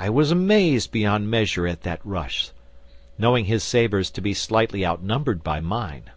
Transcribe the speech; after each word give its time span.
I 0.00 0.10
was 0.10 0.32
amazed 0.32 0.90
beyond 0.90 1.30
measure 1.30 1.68
at 1.68 1.82
that 1.82 2.00
rush, 2.02 2.50
knowing 3.16 3.44
his 3.44 3.62
sabres 3.62 4.10
to 4.10 4.20
be 4.20 4.34
slightly 4.34 4.84
outnumbered 4.84 5.44
by 5.44 5.60
mine. 5.60 6.10